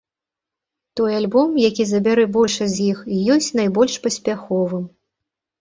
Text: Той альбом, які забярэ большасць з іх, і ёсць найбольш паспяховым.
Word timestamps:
Той 0.99 1.11
альбом, 1.19 1.49
які 1.69 1.83
забярэ 1.91 2.23
большасць 2.37 2.73
з 2.79 2.89
іх, 2.95 3.05
і 3.17 3.21
ёсць 3.35 3.53
найбольш 3.61 3.93
паспяховым. 4.07 4.83